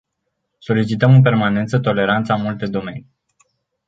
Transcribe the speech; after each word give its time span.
Solicităm 0.57 1.13
în 1.13 1.21
permanență 1.21 1.79
toleranță 1.79 2.33
în 2.33 2.41
multe 2.41 2.65
domenii. 2.67 3.07